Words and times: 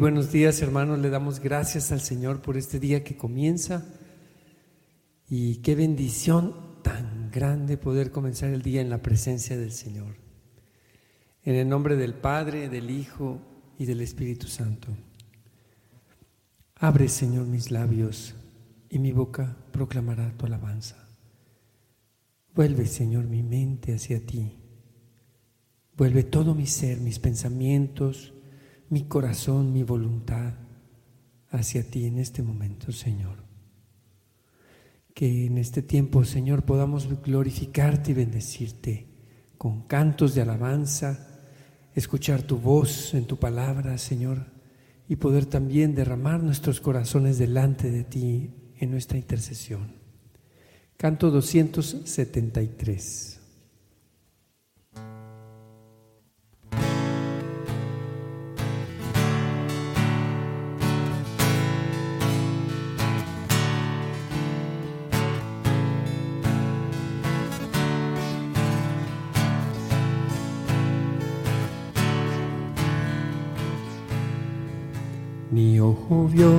Buenos 0.00 0.32
días 0.32 0.62
hermanos, 0.62 0.98
le 0.98 1.10
damos 1.10 1.40
gracias 1.40 1.92
al 1.92 2.00
Señor 2.00 2.40
por 2.40 2.56
este 2.56 2.80
día 2.80 3.04
que 3.04 3.18
comienza 3.18 3.84
y 5.28 5.56
qué 5.56 5.74
bendición 5.74 6.54
tan 6.82 7.30
grande 7.30 7.76
poder 7.76 8.10
comenzar 8.10 8.48
el 8.48 8.62
día 8.62 8.80
en 8.80 8.88
la 8.88 9.02
presencia 9.02 9.58
del 9.58 9.72
Señor. 9.72 10.16
En 11.42 11.54
el 11.54 11.68
nombre 11.68 11.96
del 11.96 12.14
Padre, 12.14 12.70
del 12.70 12.88
Hijo 12.88 13.42
y 13.78 13.84
del 13.84 14.00
Espíritu 14.00 14.46
Santo. 14.46 14.88
Abre 16.76 17.10
Señor 17.10 17.44
mis 17.44 17.70
labios 17.70 18.34
y 18.88 19.00
mi 19.00 19.12
boca 19.12 19.54
proclamará 19.70 20.34
tu 20.34 20.46
alabanza. 20.46 20.96
Vuelve 22.54 22.86
Señor 22.86 23.26
mi 23.26 23.42
mente 23.42 23.96
hacia 23.96 24.24
ti. 24.24 24.56
Vuelve 25.94 26.22
todo 26.22 26.54
mi 26.54 26.64
ser, 26.64 27.00
mis 27.00 27.18
pensamientos, 27.18 28.32
mi 28.90 29.04
corazón, 29.04 29.72
mi 29.72 29.84
voluntad 29.84 30.52
hacia 31.50 31.88
ti 31.88 32.06
en 32.06 32.18
este 32.18 32.42
momento, 32.42 32.92
Señor. 32.92 33.36
Que 35.14 35.46
en 35.46 35.58
este 35.58 35.82
tiempo, 35.82 36.24
Señor, 36.24 36.64
podamos 36.64 37.08
glorificarte 37.22 38.10
y 38.10 38.14
bendecirte 38.14 39.06
con 39.56 39.82
cantos 39.82 40.34
de 40.34 40.42
alabanza, 40.42 41.28
escuchar 41.94 42.42
tu 42.42 42.58
voz 42.58 43.14
en 43.14 43.26
tu 43.26 43.38
palabra, 43.38 43.96
Señor, 43.98 44.46
y 45.08 45.16
poder 45.16 45.46
también 45.46 45.94
derramar 45.94 46.42
nuestros 46.42 46.80
corazones 46.80 47.38
delante 47.38 47.90
de 47.90 48.04
ti 48.04 48.50
en 48.76 48.90
nuestra 48.90 49.18
intercesión. 49.18 50.00
Canto 50.96 51.30
273. 51.30 53.39
Mi 75.60 75.78
ojo 75.78 76.26
vio, 76.26 76.54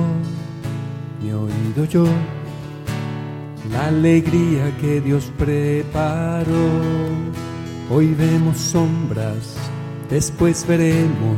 mi 1.20 1.32
oído 1.32 1.84
yo, 1.86 2.04
la 3.72 3.86
alegría 3.86 4.72
que 4.80 5.00
Dios 5.00 5.32
preparó. 5.36 6.68
Hoy 7.90 8.14
vemos 8.14 8.58
sombras, 8.58 9.56
después 10.08 10.64
veremos 10.68 11.36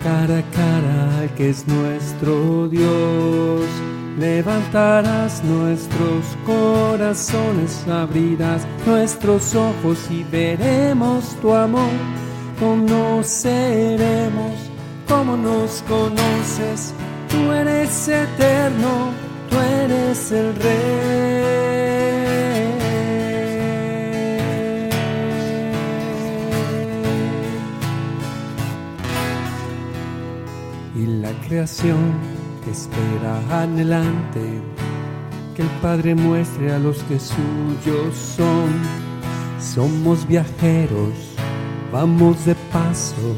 cara 0.00 0.38
a 0.38 0.50
cara 0.52 1.18
al 1.18 1.34
que 1.34 1.50
es 1.50 1.66
nuestro 1.66 2.68
Dios. 2.68 3.62
Levantarás 4.20 5.42
nuestros 5.42 6.36
corazones, 6.46 7.84
abrirás 7.88 8.64
nuestros 8.86 9.56
ojos 9.56 9.98
y 10.08 10.22
veremos 10.22 11.34
tu 11.42 11.52
amor, 11.52 11.90
conoceremos 12.60 14.63
cómo 15.08 15.36
nos 15.36 15.82
conoces, 15.88 16.94
tú 17.28 17.52
eres 17.52 18.08
eterno, 18.08 19.12
tú 19.50 19.56
eres 19.58 20.32
el 20.32 20.54
rey. 20.56 21.84
Y 30.94 31.06
la 31.06 31.32
creación 31.46 32.12
espera 32.70 33.40
adelante, 33.50 34.60
que 35.54 35.62
el 35.62 35.68
Padre 35.82 36.14
muestre 36.14 36.72
a 36.72 36.78
los 36.78 36.98
que 37.04 37.18
suyos 37.18 38.14
son. 38.36 38.70
Somos 39.60 40.26
viajeros, 40.26 41.14
vamos 41.92 42.44
de 42.44 42.54
paso 42.72 43.34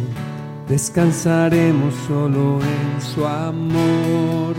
descansaremos 0.69 1.94
solo 2.06 2.60
en 2.60 3.00
su 3.00 3.27
amor. 3.27 4.54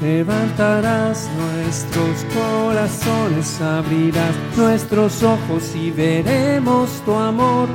Levantarás 0.00 1.28
nuestros 1.38 2.24
corazones, 2.34 3.60
abrirás 3.60 4.34
nuestros 4.56 5.22
ojos 5.22 5.74
y 5.74 5.90
veremos 5.90 7.02
tu 7.04 7.14
amor. 7.14 7.68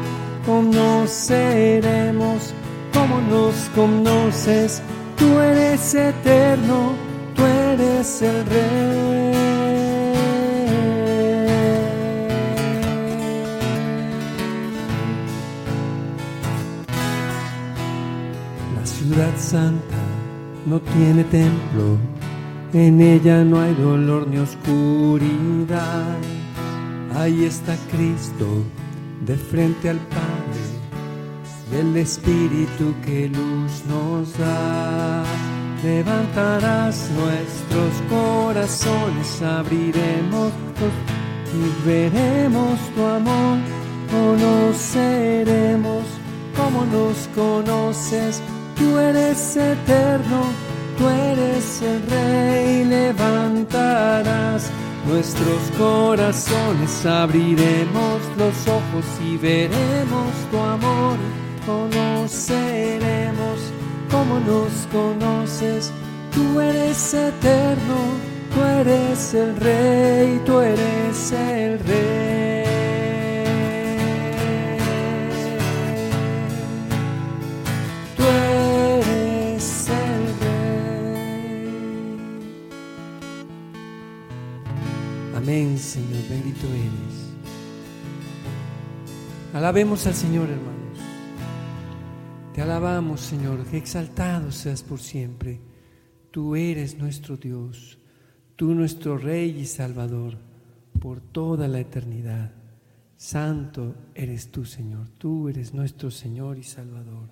Conoceremos 0.45 2.53
como 2.93 3.21
nos 3.21 3.55
conoces. 3.75 4.81
Tú 5.17 5.39
eres 5.39 5.95
eterno, 5.95 6.93
tú 7.35 7.45
eres 7.45 8.21
el 8.21 8.45
rey. 8.45 9.58
Ciudad 18.89 19.37
santa 19.37 19.97
no 20.65 20.79
tiene 20.79 21.23
templo, 21.25 21.97
en 22.73 22.99
ella 22.99 23.43
no 23.43 23.61
hay 23.61 23.75
dolor 23.75 24.27
ni 24.27 24.39
oscuridad. 24.39 26.17
Ahí 27.15 27.45
está 27.45 27.75
Cristo 27.91 28.47
de 29.25 29.35
frente 29.35 29.89
al 29.89 29.97
Padre, 29.97 30.63
del 31.71 31.97
Espíritu 31.97 32.95
que 33.05 33.29
luz 33.29 33.83
nos 33.87 34.37
da. 34.37 35.23
Levantarás 35.83 37.09
nuestros 37.11 37.93
corazones, 38.09 39.41
abriremos 39.41 40.51
y 41.53 41.87
veremos 41.87 42.79
tu 42.95 43.05
amor, 43.05 43.57
conoceremos 44.11 46.03
como 46.57 46.85
nos 46.85 47.27
conoces 47.33 48.41
Tú 48.79 48.97
eres 48.97 49.57
eterno, 49.57 50.45
tú 50.97 51.07
eres 51.09 51.81
el 51.81 52.01
rey, 52.09 52.85
levantarás 52.85 54.71
nuestros 55.05 55.61
corazones, 55.77 57.05
abriremos 57.05 58.21
los 58.37 58.67
ojos 58.67 59.05
y 59.25 59.37
veremos 59.37 60.31
tu 60.49 60.57
amor, 60.57 61.17
conoceremos 61.65 63.59
como 64.09 64.39
nos 64.39 64.87
conoces, 64.91 65.91
tú 66.33 66.59
eres 66.59 67.13
eterno, 67.13 67.97
tú 68.53 68.63
eres 68.63 69.33
el 69.33 69.55
rey, 69.57 70.41
tú 70.45 70.59
eres 70.59 71.31
el 71.31 71.79
rey. 71.79 72.38
Amén, 85.49 85.79
Señor, 85.79 86.29
bendito 86.29 86.67
eres. 86.67 87.33
Alabemos 89.51 90.05
al 90.05 90.13
Señor, 90.13 90.47
hermanos. 90.47 90.99
Te 92.53 92.61
alabamos, 92.61 93.21
Señor, 93.21 93.65
que 93.65 93.77
exaltado 93.77 94.51
seas 94.51 94.83
por 94.83 94.99
siempre. 94.99 95.59
Tú 96.29 96.55
eres 96.55 96.99
nuestro 96.99 97.35
Dios, 97.35 97.97
tú 98.55 98.75
nuestro 98.75 99.17
Rey 99.17 99.61
y 99.61 99.65
Salvador 99.65 100.37
por 100.99 101.19
toda 101.19 101.67
la 101.67 101.79
eternidad. 101.79 102.51
Santo 103.17 103.95
eres 104.13 104.51
tú, 104.51 104.65
Señor. 104.65 105.09
Tú 105.17 105.49
eres 105.49 105.73
nuestro 105.73 106.11
Señor 106.11 106.59
y 106.59 106.63
Salvador. 106.63 107.27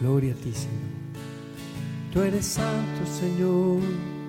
Gloria 0.00 0.34
a 0.34 0.36
ti, 0.36 0.52
Señor. 0.52 2.12
Tú 2.12 2.20
eres 2.20 2.44
santo, 2.44 3.06
Señor 3.06 4.19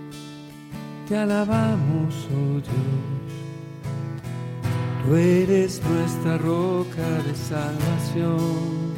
te 1.12 1.18
alabamos, 1.18 2.16
oh 2.31 2.62
Dios. 2.62 3.31
Tú 5.04 5.16
eres 5.18 5.81
nuestra 5.84 6.38
roca 6.38 7.06
de 7.28 7.36
salvación. 7.36 8.94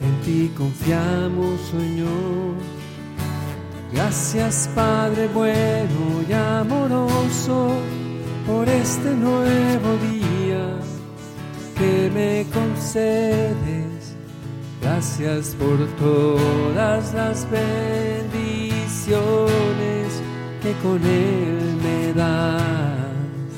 En 0.00 0.20
ti 0.24 0.50
confiamos, 0.56 1.60
Señor. 1.70 2.54
Gracias, 3.92 4.68
Padre 4.74 5.28
bueno 5.28 6.04
y 6.28 6.32
amoroso, 6.32 7.74
por 8.44 8.68
este 8.68 9.10
nuevo 9.14 9.90
día 10.10 10.64
que 11.78 12.10
me 12.12 12.44
concedes. 12.52 14.16
Gracias 14.82 15.54
por 15.60 15.78
todas 15.96 17.14
las 17.14 17.48
bendiciones 17.48 17.87
con 20.88 21.04
Él 21.04 21.76
me 21.82 22.12
das. 22.14 23.52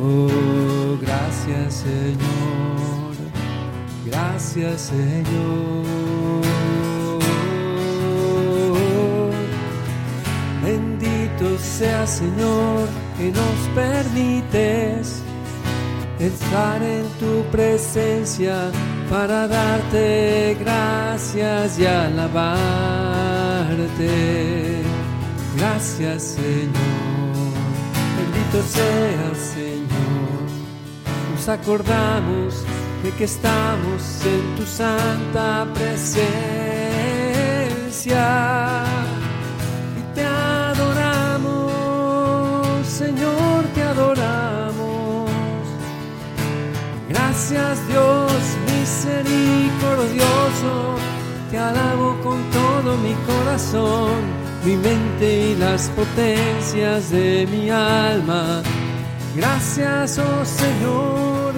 Oh, 0.00 0.98
gracias 1.00 1.74
Señor, 1.86 3.14
gracias 4.04 4.92
Señor. 4.92 5.94
Bendito 10.62 11.46
sea 11.58 12.06
Señor 12.06 12.88
que 13.16 13.32
nos 13.32 13.58
permites 13.74 15.22
estar 16.18 16.82
en 16.82 17.06
tu 17.20 17.42
presencia 17.50 18.70
para 19.08 19.48
darte 19.48 20.56
gracias 20.60 21.78
y 21.78 21.86
alabarte. 21.86 22.78
Gracias, 25.58 26.22
Señor. 26.22 26.72
Bendito 28.16 28.62
sea, 28.66 29.34
Señor. 29.54 30.48
Nos 31.34 31.44
acordamos 31.48 32.64
de 33.02 33.10
que 33.12 33.24
estamos 33.24 34.24
en 34.24 34.56
tu 34.56 34.64
santa 34.64 35.66
presencia 35.74 36.48
Señor, 42.98 43.64
te 43.74 43.82
adoramos. 43.82 45.30
Gracias 47.08 47.86
Dios 47.86 48.32
misericordioso, 48.66 50.96
te 51.48 51.58
alabo 51.58 52.18
con 52.24 52.42
todo 52.50 52.96
mi 52.96 53.14
corazón, 53.30 54.18
mi 54.68 54.76
mente 54.76 55.50
y 55.50 55.56
las 55.56 55.88
potencias 55.88 57.10
de 57.10 57.48
mi 57.50 57.68
alma. 57.70 58.62
Gracias, 59.34 60.18
oh 60.18 60.44
Señor, 60.44 61.54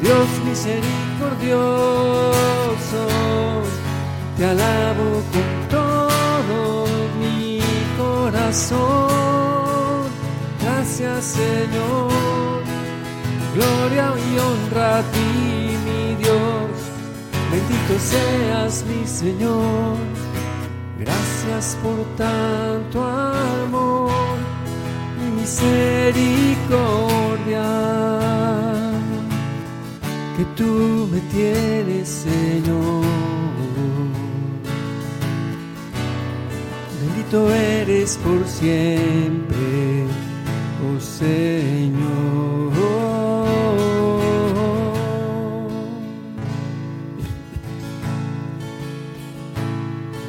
Dios 0.00 0.28
misericordioso, 0.44 3.08
te 4.36 4.44
alabo 4.44 5.24
con 5.32 5.68
todo 5.68 6.86
mi 7.20 7.60
corazón. 7.98 10.06
Gracias 10.60 11.24
Señor, 11.24 12.62
gloria 13.56 14.14
y 14.28 14.38
honra 14.38 14.98
a 14.98 15.02
ti 15.02 15.76
mi 15.86 16.14
Dios, 16.22 16.70
bendito 17.50 17.98
seas 17.98 18.84
mi 18.86 19.02
Señor, 19.08 19.96
gracias 21.44 21.76
por 21.82 21.98
tanto 22.16 23.02
amor 23.02 24.10
y 25.20 25.24
misericordia 25.40 27.66
que 30.36 30.44
tú 30.56 31.08
me 31.10 31.20
tienes 31.32 32.08
Señor. 32.08 33.02
Bendito 37.00 37.52
eres 37.52 38.16
por 38.18 38.46
siempre 38.46 40.06
oh 40.86 41.00
Señor. 41.00 42.51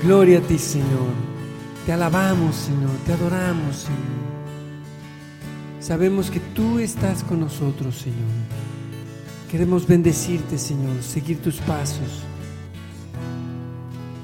Gloria 0.03 0.39
a 0.39 0.41
ti, 0.41 0.59
Señor. 0.59 1.13
Te 1.85 1.94
alabamos, 1.94 2.55
Señor. 2.57 2.91
Te 3.05 3.13
adoramos, 3.13 3.77
Señor. 3.77 4.23
Sabemos 5.79 6.29
que 6.29 6.41
tú 6.41 6.77
estás 6.79 7.23
con 7.23 7.39
nosotros, 7.39 7.95
Señor. 7.95 8.29
Queremos 9.50 9.88
bendecirte, 9.88 10.57
Señor, 10.57 11.01
seguir 11.01 11.41
tus 11.41 11.55
pasos. 11.61 12.23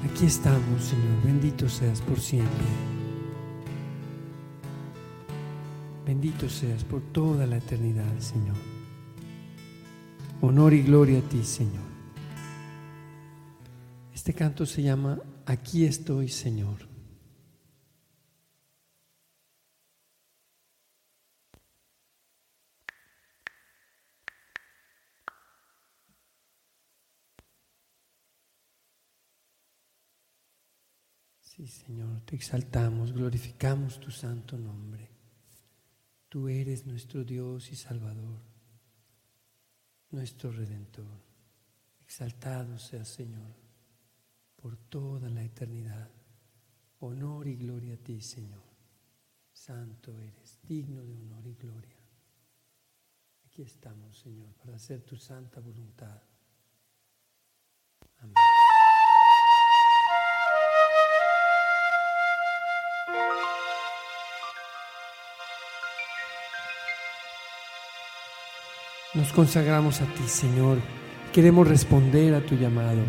Aquí 0.04 0.26
estamos, 0.26 0.84
Señor. 0.84 1.22
Bendito 1.24 1.66
seas 1.66 2.02
por 2.02 2.20
siempre. 2.20 2.66
Bendito 6.04 6.46
seas 6.50 6.84
por 6.84 7.00
toda 7.00 7.46
la 7.46 7.56
eternidad, 7.56 8.18
Señor. 8.18 8.56
Honor 10.42 10.74
y 10.74 10.82
gloria 10.82 11.20
a 11.20 11.22
ti, 11.22 11.42
Señor. 11.42 11.88
Este 14.12 14.34
canto 14.34 14.66
se 14.66 14.82
llama 14.82 15.18
Aquí 15.52 15.84
estoy, 15.84 16.28
Señor. 16.28 16.78
Sí, 31.40 31.66
Señor, 31.66 32.20
te 32.20 32.36
exaltamos, 32.36 33.12
glorificamos 33.12 33.98
tu 33.98 34.12
santo 34.12 34.56
nombre. 34.56 35.10
Tú 36.28 36.46
eres 36.46 36.86
nuestro 36.86 37.24
Dios 37.24 37.72
y 37.72 37.74
Salvador, 37.74 38.38
nuestro 40.12 40.52
Redentor. 40.52 41.24
Exaltado 42.04 42.78
sea 42.78 43.04
Señor 43.04 43.69
por 44.60 44.76
toda 44.76 45.28
la 45.30 45.42
eternidad. 45.42 46.10
Honor 47.00 47.48
y 47.48 47.56
gloria 47.56 47.94
a 47.94 47.96
ti, 47.96 48.20
Señor. 48.20 48.62
Santo 49.52 50.18
eres, 50.18 50.58
digno 50.62 51.02
de 51.04 51.16
honor 51.16 51.46
y 51.46 51.54
gloria. 51.54 51.96
Aquí 53.46 53.62
estamos, 53.62 54.18
Señor, 54.18 54.54
para 54.54 54.76
hacer 54.76 55.02
tu 55.02 55.16
santa 55.16 55.60
voluntad. 55.60 56.22
Amén. 58.18 58.34
Nos 69.12 69.32
consagramos 69.32 70.00
a 70.00 70.06
ti, 70.14 70.22
Señor. 70.28 70.78
Queremos 71.32 71.66
responder 71.66 72.34
a 72.34 72.46
tu 72.46 72.54
llamado, 72.54 73.02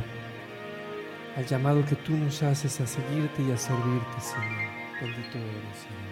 al 1.36 1.46
llamado 1.46 1.86
que 1.86 1.96
tú 1.96 2.16
nos 2.18 2.42
haces 2.44 2.80
a 2.82 2.88
seguirte 2.88 3.42
y 3.44 3.52
a 3.52 3.58
servirte, 3.58 4.20
Señor. 4.20 4.72
Bendito 5.02 5.38
eres, 5.38 5.78
Señor. 5.78 6.12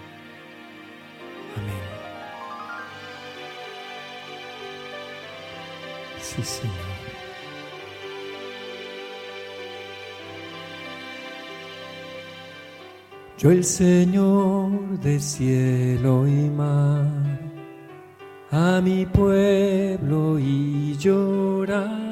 Amén. 1.58 2.00
Sí, 6.22 6.44
Señor. 6.44 7.20
Yo 13.38 13.52
el 13.52 13.64
Señor 13.64 15.00
de 15.00 15.18
cielo 15.18 16.28
y 16.28 16.50
mar 16.50 17.08
a 18.52 18.82
mi 18.82 19.06
pueblo 19.06 20.38
y 20.38 20.98
llorar 20.98 22.09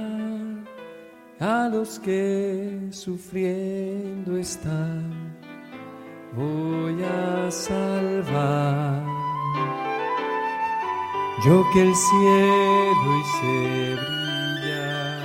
a 1.40 1.70
los 1.70 2.00
que 2.00 2.88
sufriendo 2.92 4.38
están. 4.38 5.36
Voy 6.36 7.04
a 7.04 7.50
salvar. 7.52 9.04
Yo 11.46 11.64
que 11.72 11.82
el 11.84 11.96
cielo 11.96 13.20
y 13.20 13.24
se 13.38 13.96
brilla, 14.02 15.20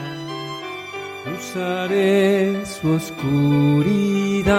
usaré 1.38 2.66
su 2.66 2.92
oscuridad. 2.92 4.52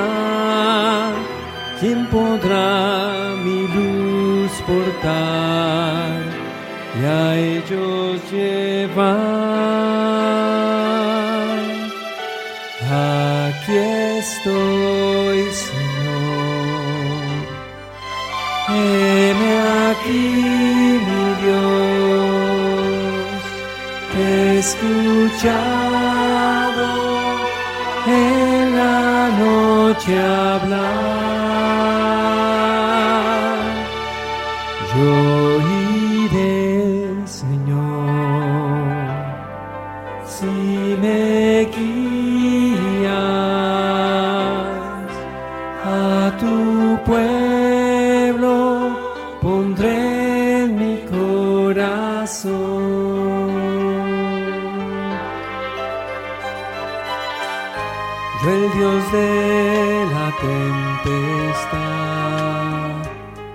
¿Quién 1.80 2.08
podrá 2.08 3.36
mi 3.44 3.68
luz 3.68 4.52
portar? 4.66 6.34
y 7.00 7.06
a 7.06 7.36
ellos 7.36 8.22
llevar. 8.32 10.13
Estoy, 14.44 15.40
Señor. 15.52 16.94
Heme 18.70 19.54
aquí, 19.92 20.28
mi 21.08 21.26
Dios. 21.44 21.74
Escuchado 24.60 25.72
en 28.08 28.76
la 28.76 29.30
noche 29.40 30.14
hablar. 30.20 31.13
del 58.46 58.72
dios 58.74 59.12
de 59.12 60.06
la 60.12 60.32
tempestad, 61.02 61.80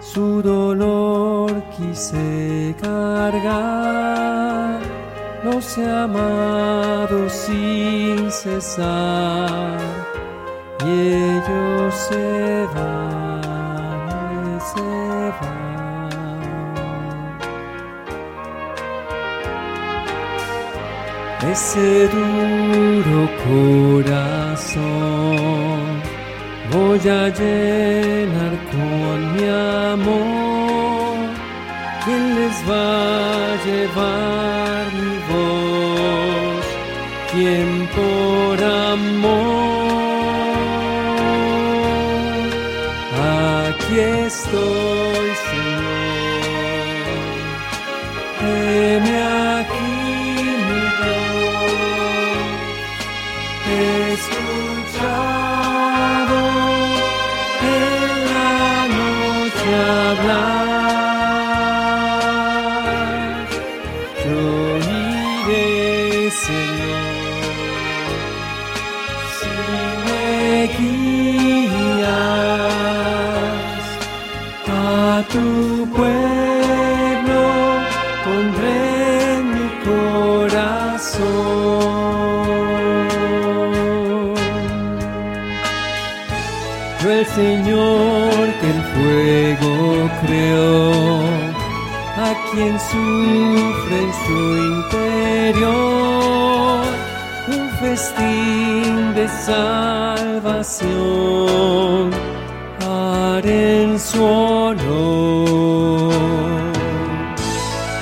su 0.00 0.42
dolor 0.42 1.62
quise 1.76 2.74
cargar, 2.80 4.80
los 5.44 5.78
he 5.78 5.88
amado 5.90 7.28
sin 7.28 8.30
cesar, 8.30 9.78
y 10.84 10.88
ellos 10.88 11.94
se 11.94 12.66
van. 12.74 12.97
Ese 21.52 22.08
duro 22.08 23.20
corazón 23.46 24.78
voy 26.70 27.02
a 27.08 27.28
llenar 27.30 28.54
con 28.70 29.18
mi 29.34 29.44
amor. 29.94 31.16
¿Quién 32.04 32.22
les 32.38 32.56
va 32.68 32.88
a 33.44 33.64
llevar 33.64 34.47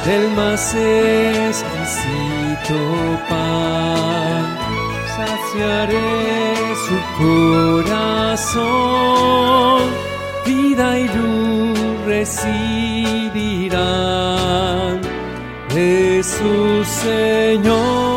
del 0.07 0.31
más 0.37 0.75
exquisito 0.75 2.79
pan. 3.29 4.57
Saciaré 5.17 6.57
su 6.87 6.97
corazón. 7.85 9.83
Vida 10.47 10.99
y 10.99 11.09
luz 11.09 11.79
recibirán. 12.07 12.55
De 15.75 16.23
su 16.23 16.85
Señor. 16.85 18.16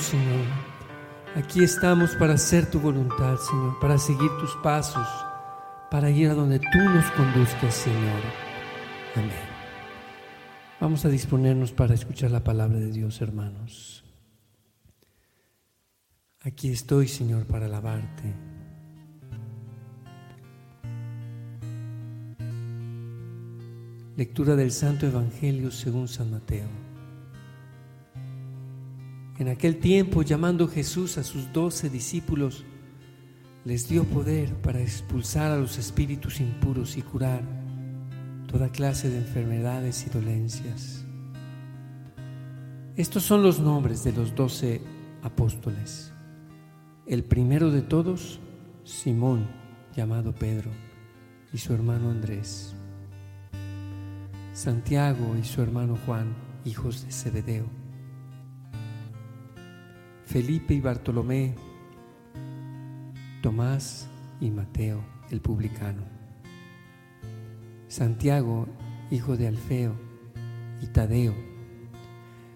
Señor. 0.00 0.46
Aquí 1.36 1.62
estamos 1.62 2.16
para 2.16 2.34
hacer 2.34 2.68
tu 2.70 2.80
voluntad, 2.80 3.36
Señor, 3.36 3.78
para 3.78 3.98
seguir 3.98 4.30
tus 4.40 4.56
pasos, 4.56 5.06
para 5.90 6.10
ir 6.10 6.28
a 6.28 6.34
donde 6.34 6.58
tú 6.58 6.78
nos 6.78 7.08
conduzcas, 7.12 7.74
Señor. 7.74 8.22
Amén. 9.14 9.50
Vamos 10.80 11.04
a 11.04 11.08
disponernos 11.08 11.72
para 11.72 11.94
escuchar 11.94 12.30
la 12.30 12.42
palabra 12.42 12.78
de 12.78 12.90
Dios, 12.90 13.20
hermanos. 13.20 14.02
Aquí 16.40 16.70
estoy, 16.72 17.06
Señor, 17.06 17.46
para 17.46 17.66
alabarte. 17.66 18.34
Lectura 24.16 24.56
del 24.56 24.72
Santo 24.72 25.06
Evangelio 25.06 25.70
según 25.70 26.08
San 26.08 26.30
Mateo. 26.30 26.89
En 29.40 29.48
aquel 29.48 29.78
tiempo, 29.78 30.20
llamando 30.20 30.68
Jesús 30.68 31.16
a 31.16 31.24
sus 31.24 31.50
doce 31.50 31.88
discípulos, 31.88 32.62
les 33.64 33.88
dio 33.88 34.04
poder 34.04 34.54
para 34.56 34.82
expulsar 34.82 35.50
a 35.50 35.56
los 35.56 35.78
espíritus 35.78 36.42
impuros 36.42 36.98
y 36.98 37.00
curar 37.00 37.40
toda 38.48 38.68
clase 38.68 39.08
de 39.08 39.16
enfermedades 39.16 40.06
y 40.06 40.10
dolencias. 40.10 41.06
Estos 42.96 43.22
son 43.22 43.42
los 43.42 43.60
nombres 43.60 44.04
de 44.04 44.12
los 44.12 44.34
doce 44.34 44.82
apóstoles. 45.22 46.12
El 47.06 47.24
primero 47.24 47.70
de 47.70 47.80
todos, 47.80 48.40
Simón, 48.84 49.48
llamado 49.96 50.34
Pedro, 50.34 50.70
y 51.50 51.56
su 51.56 51.72
hermano 51.72 52.10
Andrés. 52.10 52.74
Santiago 54.52 55.34
y 55.40 55.46
su 55.46 55.62
hermano 55.62 55.96
Juan, 56.04 56.34
hijos 56.66 57.06
de 57.06 57.10
Zebedeo. 57.10 57.79
Felipe 60.30 60.74
y 60.74 60.80
Bartolomé, 60.80 61.56
Tomás 63.42 64.08
y 64.40 64.48
Mateo, 64.48 65.04
el 65.28 65.40
publicano. 65.40 66.04
Santiago, 67.88 68.68
hijo 69.10 69.36
de 69.36 69.48
Alfeo, 69.48 69.92
y 70.80 70.86
Tadeo, 70.86 71.34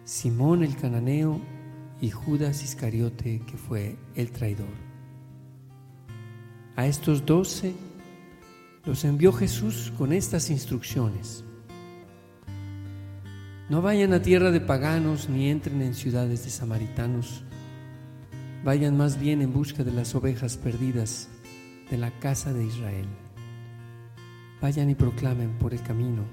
Simón 0.05 0.63
el 0.63 0.77
cananeo 0.77 1.41
y 2.01 2.11
Judas 2.11 2.63
Iscariote, 2.63 3.43
que 3.45 3.57
fue 3.57 3.97
el 4.15 4.31
traidor. 4.31 4.69
A 6.77 6.87
estos 6.87 7.27
doce 7.27 7.75
los 8.85 9.05
envió 9.05 9.33
Jesús 9.33 9.93
con 9.99 10.13
estas 10.13 10.49
instrucciones. 10.49 11.43
No 13.69 13.83
vayan 13.83 14.13
a 14.13 14.23
tierra 14.23 14.53
de 14.53 14.61
paganos 14.61 15.29
ni 15.29 15.51
entren 15.51 15.83
en 15.83 15.95
ciudades 15.95 16.45
de 16.45 16.51
samaritanos. 16.51 17.43
Vayan 18.65 18.97
más 18.97 19.21
bien 19.21 19.43
en 19.43 19.53
busca 19.53 19.85
de 19.85 19.93
las 19.93 20.15
ovejas 20.15 20.57
perdidas 20.57 21.29
de 21.91 21.99
la 21.99 22.11
casa 22.19 22.53
de 22.53 22.65
Israel. 22.65 23.07
Vayan 24.63 24.89
y 24.89 24.95
proclamen 24.95 25.59
por 25.59 25.75
el 25.75 25.83
camino 25.83 26.25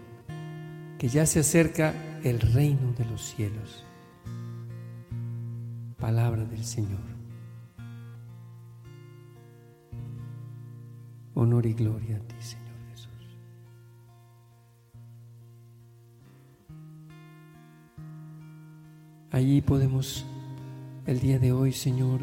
que 0.97 1.09
ya 1.09 1.25
se 1.25 1.41
acerca 1.41 1.93
el 2.23 2.39
reino 2.39 2.93
de 2.93 3.05
los 3.05 3.21
cielos. 3.21 3.83
Palabra 5.97 6.45
del 6.45 6.63
Señor. 6.63 7.01
Honor 11.33 11.65
y 11.65 11.73
gloria 11.73 12.17
a 12.17 12.19
ti, 12.19 12.35
Señor 12.39 12.75
Jesús. 12.91 13.37
Allí 19.31 19.61
podemos 19.61 20.25
el 21.05 21.19
día 21.19 21.39
de 21.39 21.51
hoy, 21.51 21.71
Señor, 21.71 22.21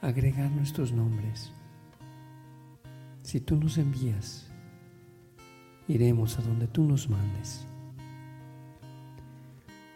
agregar 0.00 0.50
nuestros 0.50 0.92
nombres. 0.92 1.52
Si 3.22 3.40
tú 3.40 3.56
nos 3.56 3.78
envías, 3.78 4.50
iremos 5.86 6.38
a 6.38 6.42
donde 6.42 6.66
tú 6.66 6.84
nos 6.84 7.08
mandes. 7.08 7.66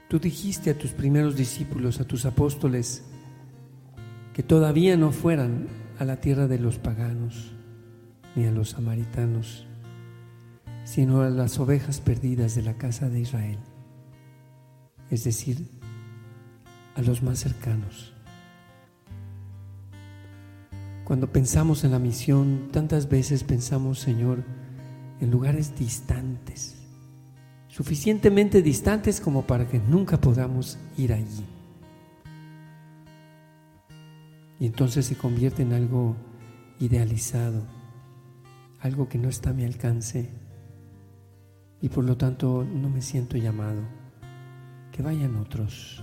Tú 0.09 0.19
dijiste 0.19 0.71
a 0.71 0.79
tus 0.79 0.93
primeros 0.93 1.37
discípulos, 1.37 2.01
a 2.01 2.07
tus 2.07 2.27
apóstoles, 2.27 3.05
que 4.33 4.43
todavía 4.43 4.97
no 4.97 5.11
fueran 5.11 5.67
a 5.99 6.05
la 6.05 6.21
tierra 6.21 6.47
de 6.47 6.59
los 6.59 6.79
paganos 6.79 7.53
ni 8.37 8.47
a 8.47 8.53
los 8.53 8.71
samaritanos, 8.71 9.67
sino 10.85 11.23
a 11.23 11.31
las 11.31 11.59
ovejas 11.59 12.01
perdidas 12.01 12.55
de 12.55 12.63
la 12.63 12.75
casa 12.75 13.09
de 13.09 13.21
Israel, 13.21 13.59
es 15.11 15.25
decir, 15.25 15.69
a 16.95 17.03
los 17.03 17.23
más 17.23 17.39
cercanos. 17.39 18.13
Cuando 21.05 21.31
pensamos 21.31 21.85
en 21.85 21.91
la 21.91 21.99
misión, 21.99 22.69
tantas 22.73 23.09
veces 23.09 23.45
pensamos, 23.45 23.99
Señor, 23.99 24.43
en 25.21 25.31
lugares 25.31 25.77
distantes, 25.79 26.77
suficientemente 27.69 28.63
distantes 28.63 29.21
como 29.21 29.43
para 29.43 29.69
que 29.69 29.79
nunca 29.79 30.21
podamos 30.21 30.79
ir 30.97 31.13
allí. 31.13 31.45
Y 34.59 34.67
entonces 34.67 35.05
se 35.05 35.17
convierte 35.17 35.63
en 35.63 35.75
algo 35.75 36.17
idealizado, 36.81 37.63
algo 38.81 39.09
que 39.09 39.19
no 39.19 39.29
está 39.29 39.51
a 39.51 39.55
mi 39.55 39.65
alcance 39.65 40.31
y 41.83 41.91
por 41.91 42.05
lo 42.05 42.17
tanto 42.17 42.65
no 42.65 42.89
me 42.89 43.03
siento 43.03 43.37
llamado. 43.37 43.83
Que 44.91 45.03
vayan 45.03 45.37
otros. 45.37 46.03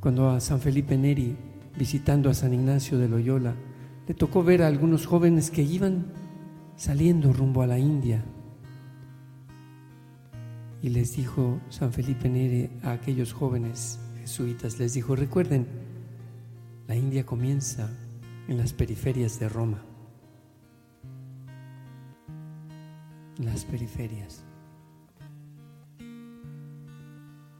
Cuando 0.00 0.30
a 0.30 0.40
San 0.40 0.60
Felipe 0.60 0.96
Neri, 0.96 1.36
visitando 1.78 2.30
a 2.30 2.34
San 2.34 2.54
Ignacio 2.54 2.98
de 2.98 3.08
Loyola, 3.08 3.54
le 4.08 4.14
tocó 4.14 4.42
ver 4.42 4.62
a 4.62 4.66
algunos 4.66 5.06
jóvenes 5.06 5.50
que 5.50 5.62
iban 5.62 6.06
saliendo 6.76 7.32
rumbo 7.32 7.62
a 7.62 7.66
la 7.66 7.78
India. 7.78 8.24
Y 10.82 10.88
les 10.88 11.14
dijo 11.14 11.60
San 11.68 11.92
Felipe 11.92 12.28
Neri 12.28 12.70
a 12.82 12.92
aquellos 12.92 13.32
jóvenes 13.32 14.00
jesuitas, 14.18 14.78
les 14.78 14.94
dijo, 14.94 15.14
recuerden, 15.14 15.66
la 16.88 16.96
India 16.96 17.24
comienza 17.24 17.90
en 18.48 18.56
las 18.58 18.72
periferias 18.72 19.38
de 19.38 19.48
Roma. 19.48 19.82
las 23.44 23.64
periferias. 23.64 24.44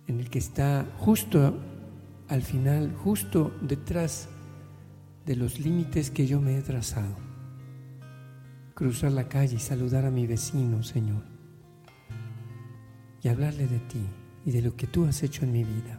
En 0.06 0.20
el 0.20 0.28
que 0.28 0.38
está 0.38 0.86
justo 0.98 1.54
al 2.30 2.42
final, 2.42 2.94
justo 2.94 3.52
detrás 3.60 4.28
de 5.26 5.34
los 5.34 5.58
límites 5.58 6.12
que 6.12 6.28
yo 6.28 6.40
me 6.40 6.56
he 6.56 6.62
trazado. 6.62 7.16
Cruzar 8.74 9.10
la 9.10 9.28
calle 9.28 9.56
y 9.56 9.58
saludar 9.58 10.04
a 10.04 10.12
mi 10.12 10.28
vecino, 10.28 10.84
Señor. 10.84 11.24
Y 13.20 13.28
hablarle 13.28 13.66
de 13.66 13.80
ti 13.80 14.06
y 14.46 14.52
de 14.52 14.62
lo 14.62 14.76
que 14.76 14.86
tú 14.86 15.06
has 15.06 15.24
hecho 15.24 15.44
en 15.44 15.50
mi 15.50 15.64
vida. 15.64 15.98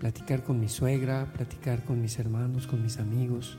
Platicar 0.00 0.42
con 0.42 0.58
mi 0.58 0.68
suegra, 0.68 1.30
platicar 1.34 1.84
con 1.84 2.00
mis 2.00 2.18
hermanos, 2.18 2.66
con 2.66 2.82
mis 2.82 2.96
amigos, 2.98 3.58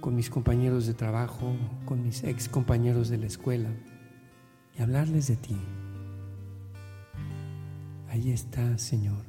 con 0.00 0.16
mis 0.16 0.30
compañeros 0.30 0.86
de 0.86 0.94
trabajo, 0.94 1.54
con 1.84 2.02
mis 2.02 2.24
ex 2.24 2.48
compañeros 2.48 3.10
de 3.10 3.18
la 3.18 3.26
escuela. 3.26 3.68
Y 4.76 4.80
hablarles 4.80 5.28
de 5.28 5.36
ti. 5.36 5.56
Ahí 8.16 8.30
está, 8.30 8.78
Señor, 8.78 9.26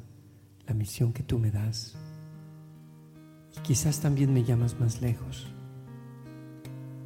la 0.66 0.74
misión 0.74 1.12
que 1.12 1.22
tú 1.22 1.40
me 1.40 1.52
das. 1.52 1.94
Y 3.54 3.60
quizás 3.60 4.00
también 4.00 4.34
me 4.34 4.46
llamas 4.46 4.80
más 4.80 5.02
lejos, 5.02 5.46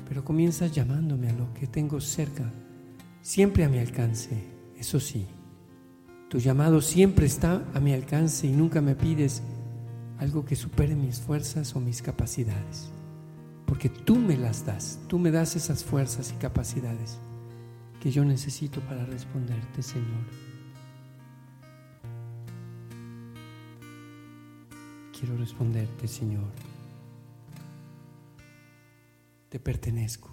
pero 0.07 0.23
comienzas 0.23 0.73
llamándome 0.73 1.29
a 1.29 1.33
lo 1.33 1.51
que 1.55 1.65
tengo 1.65 1.99
cerca, 1.99 2.53
siempre 3.23 3.65
a 3.65 3.69
mi 3.69 3.79
alcance, 3.79 4.43
eso 4.77 4.99
sí. 4.99 5.25
Tu 6.29 6.37
llamado 6.37 6.81
siempre 6.81 7.25
está 7.25 7.65
a 7.73 7.79
mi 7.79 7.93
alcance 7.93 8.45
y 8.45 8.51
nunca 8.51 8.79
me 8.79 8.93
pides 8.93 9.41
algo 10.19 10.45
que 10.45 10.55
supere 10.55 10.93
mis 10.93 11.19
fuerzas 11.19 11.75
o 11.75 11.79
mis 11.79 12.03
capacidades, 12.03 12.91
porque 13.65 13.89
tú 13.89 14.17
me 14.17 14.37
las 14.37 14.67
das, 14.67 14.99
tú 15.07 15.17
me 15.17 15.31
das 15.31 15.55
esas 15.55 15.83
fuerzas 15.83 16.31
y 16.31 16.35
capacidades 16.39 17.17
que 17.99 18.11
yo 18.11 18.23
necesito 18.23 18.81
para 18.81 19.03
responderte, 19.03 19.81
Señor. 19.81 20.50
Quiero 25.21 25.37
responderte, 25.37 26.07
Señor. 26.07 26.49
Te 29.49 29.59
pertenezco. 29.59 30.31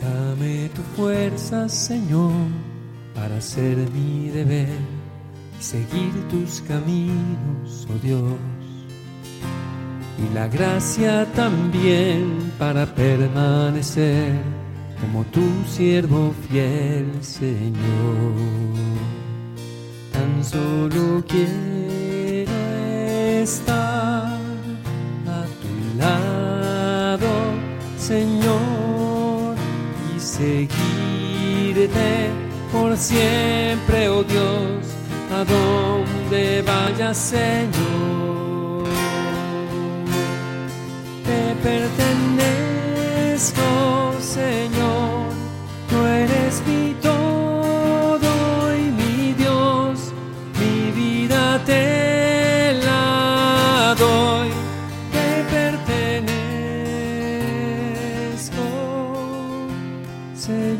Dame 0.00 0.68
tu 0.74 0.82
fuerza, 0.96 1.68
Señor, 1.68 2.32
para 3.14 3.36
hacer 3.36 3.76
mi 3.90 4.30
deber 4.30 4.68
y 5.58 5.62
seguir 5.62 6.12
tus 6.30 6.62
caminos, 6.62 7.86
oh 7.88 7.98
Dios 8.02 8.49
y 10.20 10.34
la 10.34 10.48
gracia 10.48 11.26
también 11.34 12.52
para 12.58 12.84
permanecer 12.86 14.32
como 15.00 15.24
tu 15.24 15.42
siervo 15.66 16.32
fiel, 16.48 17.06
Señor. 17.22 18.34
Tan 20.12 20.44
solo 20.44 21.24
quiero 21.26 22.52
estar 23.42 24.38
a 25.26 25.44
tu 25.62 25.98
lado, 25.98 27.28
Señor, 27.98 29.56
y 30.14 30.20
seguirte 30.20 30.70
por 32.70 32.96
siempre, 32.96 34.08
oh 34.10 34.22
Dios, 34.22 34.84
a 35.32 35.44
donde 35.44 36.62
vayas, 36.62 37.16
Señor. 37.16 38.49
Pertenezco, 41.62 43.62
Señor, 44.20 45.30
tú 45.88 46.04
eres 46.04 46.62
mi 46.66 46.94
todo 47.00 48.74
y 48.76 48.90
mi 48.90 49.32
Dios, 49.34 50.12
mi 50.58 50.90
vida 50.92 51.62
te 51.64 52.72
la 52.84 53.94
doy, 53.98 54.50
te 55.12 55.44
pertenezco, 55.54 56.06
Señor. 60.34 60.78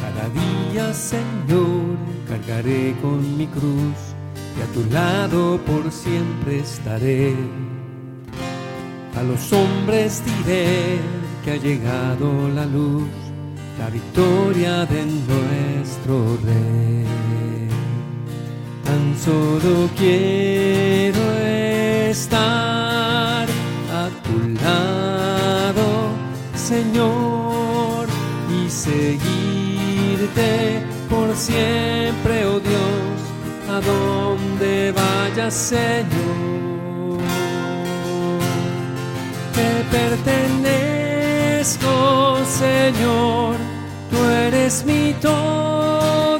Cada 0.00 0.28
día, 0.30 0.94
Señor, 0.94 1.96
cargaré 2.28 2.94
con 3.00 3.36
mi 3.36 3.46
cruz 3.46 4.03
tu 4.74 4.84
lado 4.90 5.58
por 5.64 5.90
siempre 5.92 6.58
estaré. 6.58 7.34
A 9.16 9.22
los 9.22 9.52
hombres 9.52 10.22
diré 10.26 10.98
que 11.44 11.52
ha 11.52 11.56
llegado 11.56 12.48
la 12.48 12.66
luz, 12.66 13.08
la 13.78 13.88
victoria 13.88 14.84
de 14.86 15.06
nuestro 15.06 16.36
Rey. 16.42 17.06
Tan 18.84 19.16
solo 19.16 19.88
quiero 19.96 21.22
estar 22.10 23.46
a 24.02 24.08
tu 24.24 24.36
lado, 24.64 25.86
Señor, 26.56 28.08
y 28.50 28.68
seguirte 28.68 30.52
por 31.08 31.36
siempre, 31.36 32.44
oh 32.46 32.58
Dios, 32.58 33.23
a 33.68 33.80
donde 33.80 34.92
vayas, 34.92 35.54
Señor. 35.54 36.04
Te 39.54 39.84
pertenezco, 39.90 41.88
Señor, 42.44 43.56
tú 44.10 44.16
eres 44.46 44.84
mi 44.84 45.14
todo 45.20 46.33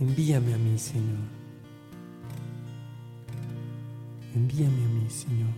Envíame 0.00 0.54
a 0.54 0.58
mí, 0.58 0.78
Señor. 0.78 1.18
Envíame 4.34 4.84
a 4.84 4.88
mí, 4.88 5.10
Señor. 5.10 5.50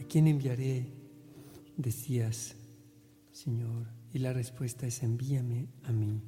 ¿A 0.00 0.04
quién 0.08 0.28
enviaré? 0.28 0.86
Decías, 1.76 2.56
Señor. 3.32 3.86
Y 4.14 4.18
la 4.18 4.32
respuesta 4.32 4.86
es, 4.86 5.02
envíame 5.02 5.68
a 5.84 5.92
mí. 5.92 6.22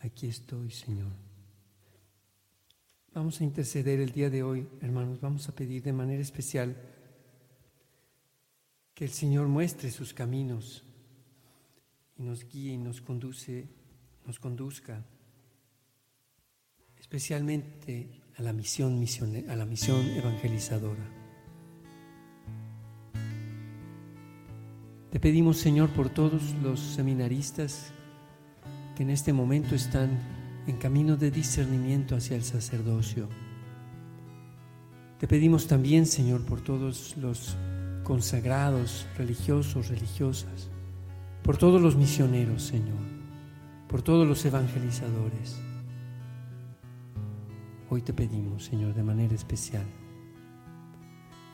Aquí 0.00 0.26
estoy, 0.26 0.70
Señor. 0.70 1.12
Vamos 3.14 3.40
a 3.40 3.44
interceder 3.44 4.00
el 4.00 4.12
día 4.12 4.28
de 4.28 4.42
hoy, 4.42 4.68
hermanos. 4.82 5.18
Vamos 5.18 5.48
a 5.48 5.54
pedir 5.54 5.82
de 5.82 5.94
manera 5.94 6.20
especial 6.20 6.76
que 8.94 9.06
el 9.06 9.10
Señor 9.10 9.48
muestre 9.48 9.90
sus 9.90 10.12
caminos 10.12 10.84
y 12.18 12.22
nos 12.22 12.44
guíe 12.46 12.74
y 12.74 12.78
nos 12.78 13.00
conduce, 13.00 13.66
nos 14.26 14.38
conduzca 14.38 15.04
especialmente 16.98 18.20
a 18.36 18.42
la 18.42 18.52
misión 18.52 19.00
misione- 19.00 19.48
a 19.48 19.56
la 19.56 19.64
misión 19.64 20.04
evangelizadora. 20.08 21.08
Te 25.10 25.20
pedimos, 25.20 25.56
Señor, 25.56 25.88
por 25.90 26.10
todos 26.10 26.54
los 26.62 26.80
seminaristas 26.80 27.92
que 28.96 29.02
en 29.04 29.10
este 29.10 29.32
momento 29.32 29.74
están 29.74 30.10
en 30.66 30.76
camino 30.76 31.16
de 31.16 31.30
discernimiento 31.30 32.16
hacia 32.16 32.36
el 32.36 32.42
sacerdocio. 32.42 33.28
Te 35.18 35.26
pedimos 35.28 35.66
también, 35.68 36.04
Señor, 36.04 36.44
por 36.44 36.60
todos 36.60 37.16
los 37.16 37.56
consagrados, 38.02 39.06
religiosos, 39.16 39.88
religiosas, 39.88 40.68
por 41.42 41.56
todos 41.56 41.80
los 41.80 41.96
misioneros, 41.96 42.64
Señor, 42.64 43.15
por 43.88 44.02
todos 44.02 44.26
los 44.26 44.44
evangelizadores. 44.44 45.60
Hoy 47.88 48.02
te 48.02 48.12
pedimos, 48.12 48.64
Señor, 48.64 48.94
de 48.94 49.02
manera 49.02 49.34
especial. 49.34 49.84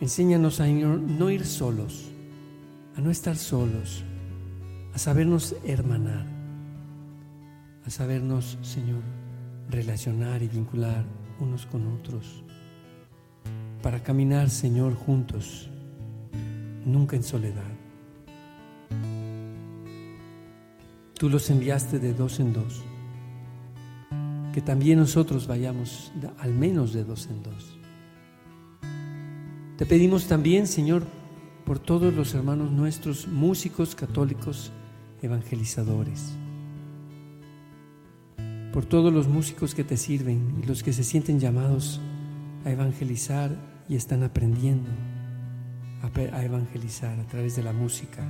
Enséñanos 0.01 0.61
a 0.61 0.66
no 0.66 1.31
ir 1.31 1.45
solos, 1.45 2.11
a 2.97 3.01
no 3.01 3.11
estar 3.11 3.37
solos, 3.37 4.03
a 4.95 4.99
sabernos 4.99 5.55
hermanar, 5.64 6.27
a 7.87 7.90
sabernos, 7.90 8.59
Señor, 8.62 9.03
relacionar 9.68 10.42
y 10.42 10.49
vincular 10.49 11.05
unos 11.38 11.66
con 11.66 11.87
otros, 11.88 12.42
para 13.83 14.03
caminar, 14.03 14.49
Señor, 14.49 14.95
juntos, 14.95 15.68
nunca 16.85 17.16
en 17.16 17.23
soledad. 17.23 17.82
Tú 21.22 21.30
los 21.30 21.48
enviaste 21.50 22.00
de 22.00 22.14
dos 22.14 22.40
en 22.40 22.52
dos, 22.52 22.82
que 24.52 24.61
también 24.61 24.98
nosotros 24.98 25.46
vayamos 25.46 26.11
al 26.37 26.52
menos 26.52 26.92
de 26.92 27.04
dos 27.04 27.28
en 27.28 27.44
dos. 27.44 27.78
Te 29.78 29.87
pedimos 29.87 30.26
también, 30.26 30.66
Señor, 30.66 31.04
por 31.64 31.78
todos 31.78 32.12
los 32.12 32.35
hermanos 32.35 32.72
nuestros, 32.72 33.28
músicos 33.28 33.94
católicos, 33.94 34.72
evangelizadores, 35.22 36.32
por 38.72 38.85
todos 38.85 39.12
los 39.12 39.28
músicos 39.28 39.76
que 39.76 39.85
te 39.85 39.96
sirven 39.96 40.61
y 40.61 40.66
los 40.66 40.82
que 40.82 40.92
se 40.92 41.04
sienten 41.04 41.38
llamados 41.38 42.00
a 42.64 42.72
evangelizar 42.72 43.56
y 43.88 43.94
están 43.94 44.24
aprendiendo 44.24 44.90
a 46.02 46.42
evangelizar 46.42 47.20
a 47.20 47.26
través 47.28 47.54
de 47.54 47.62
la 47.62 47.72
música. 47.72 48.26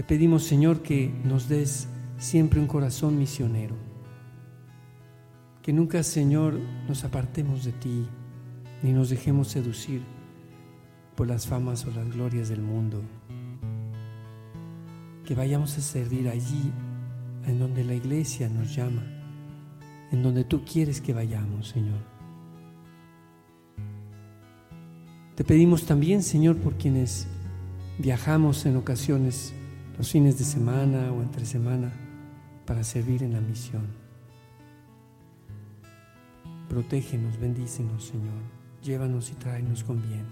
Te 0.00 0.04
pedimos, 0.04 0.44
Señor, 0.44 0.80
que 0.80 1.12
nos 1.24 1.46
des 1.46 1.86
siempre 2.16 2.58
un 2.58 2.66
corazón 2.66 3.18
misionero, 3.18 3.74
que 5.60 5.74
nunca, 5.74 6.02
Señor, 6.02 6.58
nos 6.88 7.04
apartemos 7.04 7.66
de 7.66 7.72
ti, 7.72 8.06
ni 8.82 8.94
nos 8.94 9.10
dejemos 9.10 9.48
seducir 9.48 10.00
por 11.14 11.26
las 11.26 11.46
famas 11.46 11.84
o 11.84 11.90
las 11.90 12.10
glorias 12.10 12.48
del 12.48 12.62
mundo. 12.62 13.02
Que 15.26 15.34
vayamos 15.34 15.76
a 15.76 15.82
servir 15.82 16.30
allí 16.30 16.72
en 17.46 17.58
donde 17.58 17.84
la 17.84 17.92
iglesia 17.92 18.48
nos 18.48 18.74
llama, 18.74 19.02
en 20.12 20.22
donde 20.22 20.44
tú 20.44 20.64
quieres 20.64 21.02
que 21.02 21.12
vayamos, 21.12 21.68
Señor. 21.68 22.00
Te 25.34 25.44
pedimos 25.44 25.84
también, 25.84 26.22
Señor, 26.22 26.56
por 26.56 26.78
quienes 26.78 27.26
viajamos 27.98 28.64
en 28.64 28.76
ocasiones 28.78 29.52
los 29.96 30.10
fines 30.10 30.38
de 30.38 30.44
semana 30.44 31.12
o 31.12 31.22
entre 31.22 31.44
semana 31.44 31.92
para 32.66 32.84
servir 32.84 33.22
en 33.22 33.32
la 33.32 33.40
misión. 33.40 33.86
Protégenos, 36.68 37.38
bendícenos, 37.38 38.04
Señor. 38.04 38.42
Llévanos 38.82 39.30
y 39.30 39.34
tráenos 39.34 39.82
con 39.82 40.00
bien. 40.00 40.24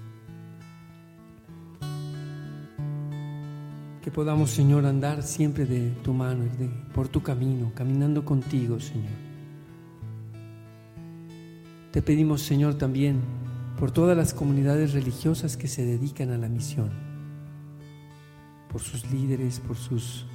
Que 4.02 4.10
podamos, 4.10 4.50
Señor, 4.50 4.86
andar 4.86 5.22
siempre 5.22 5.66
de 5.66 5.90
tu 6.02 6.14
mano 6.14 6.44
y 6.44 6.92
por 6.94 7.08
tu 7.08 7.22
camino, 7.22 7.72
caminando 7.74 8.24
contigo, 8.24 8.78
Señor. 8.78 9.28
Te 11.90 12.02
pedimos, 12.02 12.42
Señor, 12.42 12.74
también 12.74 13.20
por 13.78 13.90
todas 13.90 14.16
las 14.16 14.34
comunidades 14.34 14.92
religiosas 14.92 15.56
que 15.56 15.68
se 15.68 15.84
dedican 15.84 16.30
a 16.30 16.38
la 16.38 16.48
misión, 16.48 16.90
por 18.70 18.80
sus 18.80 19.10
líderes, 19.10 19.60
por 19.60 19.76
sus 19.76 20.26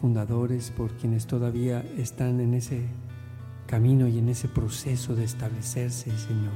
fundadores, 0.00 0.70
por 0.70 0.92
quienes 0.92 1.26
todavía 1.26 1.84
están 1.96 2.40
en 2.40 2.54
ese 2.54 2.82
camino 3.66 4.08
y 4.08 4.18
en 4.18 4.28
ese 4.28 4.48
proceso 4.48 5.14
de 5.14 5.24
establecerse, 5.24 6.10
Señor, 6.18 6.52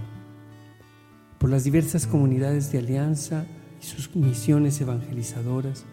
por 1.38 1.50
las 1.50 1.64
diversas 1.64 2.06
comunidades 2.06 2.72
de 2.72 2.78
alianza 2.78 3.46
y 3.80 3.86
sus 3.86 4.14
misiones 4.16 4.80
evangelizadoras, 4.80 5.84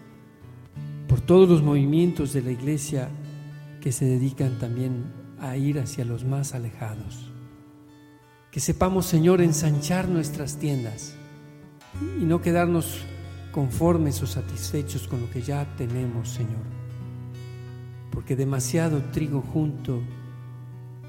por 1.08 1.22
todos 1.22 1.48
los 1.48 1.62
movimientos 1.62 2.34
de 2.34 2.42
la 2.42 2.52
iglesia 2.52 3.10
que 3.82 3.92
se 3.92 4.06
dedican 4.06 4.58
también 4.60 5.14
a 5.40 5.58
ir 5.58 5.80
hacia 5.80 6.06
los 6.06 6.26
más 6.26 6.56
alejados. 6.56 7.32
Que 8.52 8.60
sepamos, 8.60 9.06
Señor, 9.06 9.42
ensanchar 9.42 10.08
nuestras 10.08 10.58
tiendas 10.58 11.16
y 12.20 12.24
no 12.24 12.42
quedarnos 12.42 13.06
conformes 13.54 14.22
o 14.24 14.28
satisfechos 14.28 15.08
con 15.08 15.22
lo 15.22 15.30
que 15.30 15.42
ya 15.42 15.66
tenemos, 15.78 16.28
Señor. 16.28 16.66
Porque 18.12 18.36
demasiado 18.36 19.02
trigo 19.12 19.42
junto 19.42 20.02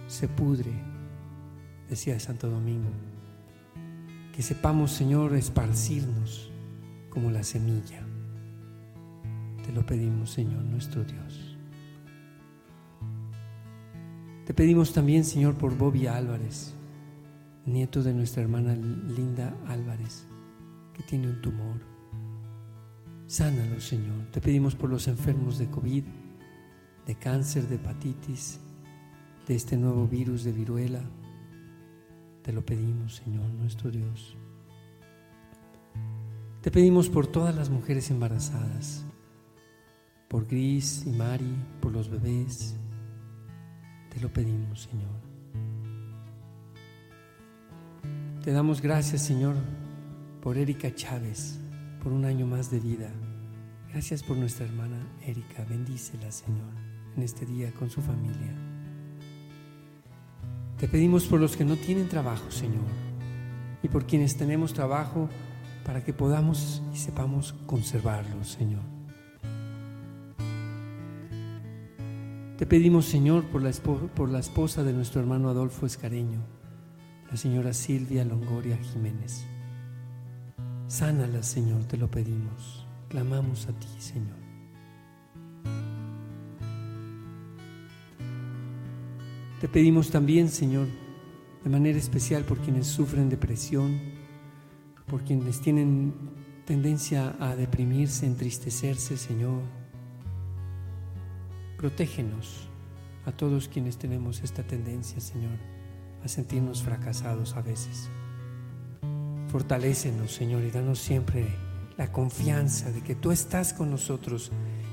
se 0.06 0.28
pudre, 0.28 0.70
decía 1.88 2.20
Santo 2.20 2.48
Domingo. 2.48 2.90
Que 4.32 4.42
sepamos, 4.42 4.92
Señor, 4.92 5.34
esparcirnos 5.34 6.52
como 7.08 7.30
la 7.30 7.42
semilla. 7.42 8.04
Te 9.64 9.72
lo 9.72 9.84
pedimos, 9.86 10.30
Señor, 10.30 10.62
nuestro 10.64 11.02
Dios. 11.02 11.56
Te 14.44 14.52
pedimos 14.52 14.92
también, 14.92 15.24
Señor, 15.24 15.54
por 15.54 15.74
Bobby 15.76 16.06
Álvarez, 16.08 16.74
nieto 17.64 18.02
de 18.02 18.12
nuestra 18.12 18.42
hermana 18.42 18.74
Linda 18.74 19.56
Álvarez, 19.66 20.26
que 20.92 21.02
tiene 21.04 21.28
un 21.28 21.40
tumor. 21.40 21.93
Sánalo, 23.26 23.80
Señor. 23.80 24.30
Te 24.30 24.40
pedimos 24.40 24.74
por 24.74 24.90
los 24.90 25.08
enfermos 25.08 25.58
de 25.58 25.70
COVID, 25.70 26.04
de 27.06 27.14
cáncer, 27.16 27.68
de 27.68 27.76
hepatitis, 27.76 28.60
de 29.46 29.54
este 29.54 29.76
nuevo 29.76 30.06
virus 30.06 30.44
de 30.44 30.52
viruela. 30.52 31.02
Te 32.42 32.52
lo 32.52 32.64
pedimos, 32.64 33.16
Señor, 33.16 33.48
nuestro 33.50 33.90
Dios. 33.90 34.36
Te 36.60 36.70
pedimos 36.70 37.08
por 37.08 37.26
todas 37.26 37.54
las 37.54 37.70
mujeres 37.70 38.10
embarazadas, 38.10 39.04
por 40.28 40.46
Gris 40.46 41.04
y 41.06 41.10
Mari, 41.10 41.54
por 41.80 41.92
los 41.92 42.08
bebés. 42.08 42.76
Te 44.10 44.20
lo 44.20 44.32
pedimos, 44.32 44.82
Señor. 44.82 45.24
Te 48.42 48.52
damos 48.52 48.82
gracias, 48.82 49.22
Señor, 49.22 49.56
por 50.42 50.58
Erika 50.58 50.94
Chávez, 50.94 51.60
por 52.04 52.12
un 52.12 52.26
año 52.26 52.46
más 52.46 52.70
de 52.70 52.78
vida. 52.78 53.10
Gracias 53.90 54.22
por 54.22 54.36
nuestra 54.36 54.66
hermana 54.66 54.98
Erika. 55.22 55.64
Bendícela, 55.64 56.30
Señor, 56.30 56.74
en 57.16 57.22
este 57.22 57.46
día 57.46 57.72
con 57.72 57.88
su 57.88 58.02
familia. 58.02 58.54
Te 60.78 60.86
pedimos 60.86 61.24
por 61.24 61.40
los 61.40 61.56
que 61.56 61.64
no 61.64 61.76
tienen 61.76 62.10
trabajo, 62.10 62.50
Señor, 62.50 62.84
y 63.82 63.88
por 63.88 64.04
quienes 64.04 64.36
tenemos 64.36 64.74
trabajo, 64.74 65.30
para 65.86 66.04
que 66.04 66.12
podamos 66.12 66.82
y 66.92 66.98
sepamos 66.98 67.54
conservarlo, 67.66 68.44
Señor. 68.44 68.82
Te 72.58 72.66
pedimos, 72.66 73.06
Señor, 73.06 73.44
por 73.44 73.62
la, 73.62 73.70
por 74.14 74.28
la 74.28 74.40
esposa 74.40 74.82
de 74.82 74.92
nuestro 74.92 75.20
hermano 75.22 75.48
Adolfo 75.48 75.86
Escareño, 75.86 76.40
la 77.30 77.36
señora 77.36 77.72
Silvia 77.72 78.24
Longoria 78.24 78.76
Jiménez. 78.76 79.46
Sánala, 80.94 81.42
Señor, 81.42 81.82
te 81.86 81.96
lo 81.96 82.08
pedimos. 82.08 82.86
Clamamos 83.08 83.66
a 83.66 83.72
ti, 83.72 83.88
Señor. 83.98 84.36
Te 89.60 89.66
pedimos 89.66 90.12
también, 90.12 90.48
Señor, 90.48 90.86
de 91.64 91.68
manera 91.68 91.98
especial 91.98 92.44
por 92.44 92.58
quienes 92.58 92.86
sufren 92.86 93.28
depresión, 93.28 93.98
por 95.08 95.24
quienes 95.24 95.60
tienen 95.60 96.14
tendencia 96.64 97.34
a 97.40 97.56
deprimirse, 97.56 98.26
entristecerse, 98.26 99.16
Señor. 99.16 99.62
Protégenos 101.76 102.68
a 103.26 103.32
todos 103.32 103.66
quienes 103.66 103.98
tenemos 103.98 104.44
esta 104.44 104.62
tendencia, 104.62 105.18
Señor, 105.18 105.58
a 106.22 106.28
sentirnos 106.28 106.84
fracasados 106.84 107.56
a 107.56 107.62
veces. 107.62 108.08
Fortalécenos, 109.54 110.32
Señor, 110.32 110.64
y 110.64 110.72
danos 110.72 110.98
siempre 110.98 111.46
la 111.96 112.10
confianza 112.10 112.90
de 112.90 113.02
que 113.02 113.14
tú 113.14 113.30
estás 113.30 113.72
con 113.72 113.88
nosotros 113.88 114.50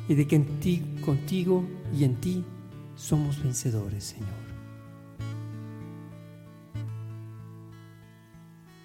y 0.08 0.14
de 0.14 0.28
que 0.28 0.36
en 0.36 0.60
ti, 0.60 0.98
contigo 1.04 1.66
y 1.92 2.04
en 2.04 2.18
ti 2.18 2.46
somos 2.94 3.42
vencedores, 3.42 4.04
Señor. 4.04 4.30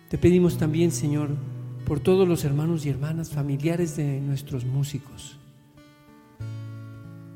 Te 0.08 0.16
pedimos 0.16 0.56
también, 0.56 0.92
Señor, 0.92 1.36
por 1.84 2.00
todos 2.00 2.26
los 2.26 2.46
hermanos 2.46 2.86
y 2.86 2.88
hermanas 2.88 3.28
familiares 3.28 3.98
de 3.98 4.18
nuestros 4.22 4.64
músicos, 4.64 5.38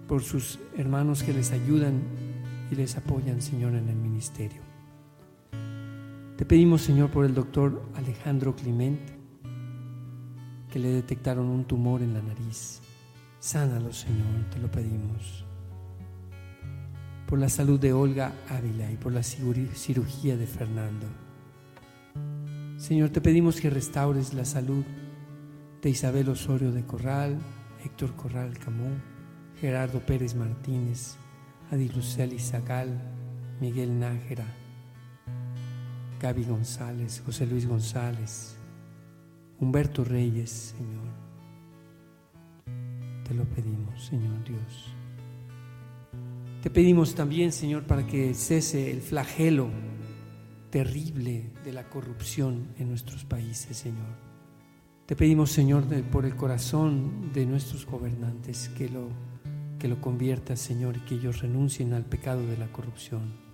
por 0.09 0.23
sus 0.23 0.61
hermanos 0.79 1.23
que 1.23 1.35
les 1.35 1.53
ayudan 1.53 2.01
y 2.71 2.75
les 2.75 2.97
apoyan, 2.97 3.43
Señor, 3.43 3.75
en 3.75 3.91
el 3.91 3.97
ministerio. 3.97 4.70
Te 6.41 6.47
pedimos, 6.47 6.81
Señor, 6.81 7.11
por 7.11 7.27
el 7.27 7.35
doctor 7.35 7.83
Alejandro 7.95 8.57
Clement, 8.57 8.99
que 10.73 10.79
le 10.79 10.89
detectaron 10.89 11.49
un 11.49 11.67
tumor 11.67 12.01
en 12.01 12.15
la 12.15 12.23
nariz. 12.23 12.81
Sánalo, 13.41 13.93
Señor, 13.93 14.49
te 14.51 14.59
lo 14.59 14.71
pedimos. 14.71 15.45
Por 17.27 17.39
la 17.39 17.51
salud 17.51 17.79
de 17.79 17.93
Olga 17.93 18.33
Ávila 18.49 18.91
y 18.91 18.97
por 18.97 19.13
la 19.13 19.23
cirugía 19.23 20.39
de 20.39 20.47
Fernando. 20.47 21.07
Señor, 22.79 23.11
te 23.11 23.21
pedimos 23.21 23.61
que 23.61 23.69
restaures 23.69 24.33
la 24.33 24.47
salud 24.47 24.87
de 25.83 25.91
Isabel 25.91 26.31
Osorio 26.31 26.73
de 26.73 26.87
Corral, 26.87 27.39
Héctor 27.85 28.17
Corral 28.17 28.57
Camú, 28.57 28.89
Gerardo 29.61 30.01
Pérez 30.01 30.35
Martínez, 30.35 31.17
Adilucel 31.71 32.41
Zagal, 32.41 32.99
Miguel 33.61 34.01
Nájera, 34.01 34.47
Gaby 36.21 36.45
González, 36.45 37.23
José 37.25 37.47
Luis 37.47 37.67
González, 37.67 38.55
Humberto 39.59 40.05
Reyes, 40.05 40.75
Señor. 40.77 41.09
Te 43.27 43.35
lo 43.35 43.45
pedimos, 43.45 44.05
Señor 44.05 44.45
Dios. 44.45 44.95
Te 46.63 46.69
pedimos 46.69 47.15
también, 47.15 47.53
Señor, 47.53 47.85
para 47.85 48.07
que 48.07 48.35
cese 48.35 48.91
el 48.91 49.01
flagelo 49.01 49.71
terrible 50.69 51.51
de 51.65 51.73
la 51.73 51.89
corrupción 51.89 52.69
en 52.79 52.89
nuestros 52.89 53.25
países, 53.25 53.79
Señor. 53.79 54.31
Te 55.07 55.17
pedimos, 55.17 55.51
Señor, 55.51 55.85
por 56.11 56.27
el 56.27 56.37
corazón 56.37 57.33
de 57.33 57.47
nuestros 57.47 57.87
gobernantes, 57.87 58.69
que 58.69 58.89
lo, 58.89 59.09
que 59.79 59.89
lo 59.89 60.01
conviertas, 60.01 60.61
Señor, 60.61 60.99
y 60.99 61.01
que 61.01 61.15
ellos 61.15 61.41
renuncien 61.41 61.95
al 61.95 62.05
pecado 62.05 62.47
de 62.47 62.59
la 62.59 62.71
corrupción. 62.71 63.50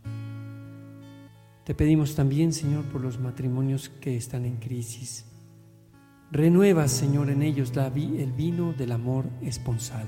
Te 1.67 1.75
pedimos 1.75 2.15
también, 2.15 2.53
Señor, 2.53 2.85
por 2.85 3.01
los 3.01 3.19
matrimonios 3.19 3.89
que 3.89 4.17
están 4.17 4.45
en 4.45 4.59
crisis. 4.59 5.25
Renueva, 6.31 6.87
Señor, 6.87 7.29
en 7.29 7.43
ellos 7.43 7.73
el 7.77 8.33
vino 8.33 8.73
del 8.73 8.93
amor 8.93 9.27
esponsal. 9.43 10.07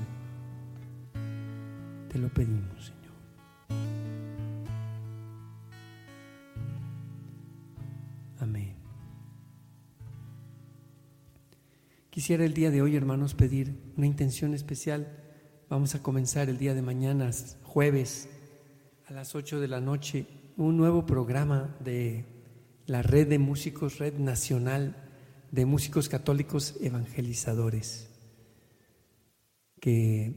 Te 2.12 2.18
lo 2.18 2.29
pedimos, 2.29 2.87
Señor. 2.87 2.99
Quisiera 12.18 12.44
el 12.44 12.53
día 12.53 12.73
de 12.73 12.83
hoy, 12.83 12.97
hermanos, 12.97 13.35
pedir 13.35 13.75
una 13.97 14.07
intención 14.07 14.53
especial. 14.53 15.07
Vamos 15.68 15.94
a 15.94 16.03
comenzar 16.03 16.49
el 16.49 16.59
día 16.59 16.75
de 16.75 16.83
mañana, 16.83 17.31
jueves, 17.62 18.29
a 19.07 19.12
las 19.12 19.37
8 19.37 19.61
de 19.61 19.68
la 19.68 19.81
noche, 19.81 20.27
un 20.59 20.77
nuevo 20.77 21.07
programa 21.07 21.77
de 21.79 22.25
la 22.87 23.01
red 23.01 23.29
de 23.29 23.38
músicos, 23.38 23.99
red 23.99 24.14
nacional 24.18 24.97
de 25.53 25.64
músicos 25.64 26.09
católicos 26.09 26.75
evangelizadores, 26.81 28.11
que, 29.81 30.35